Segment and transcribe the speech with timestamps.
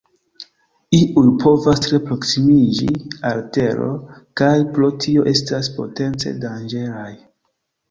[0.99, 2.89] Iuj povas tre proksimiĝi
[3.33, 3.91] al Tero,
[4.43, 7.09] kaj pro tio estas potence danĝeraj.